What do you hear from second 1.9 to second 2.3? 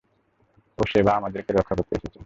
এসেছে।